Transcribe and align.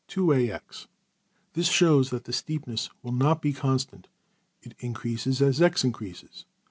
25in]{097b} 0.09 0.87
This 1.53 1.67
shows 1.69 2.09
that 2.09 2.23
the 2.23 2.33
steepness 2.33 2.89
will 3.03 3.11
not 3.11 3.39
be 3.39 3.53
constant: 3.53 4.07
it 4.63 4.73
increases 4.79 5.43
as 5.43 5.61
$x$~increases. 5.61 6.45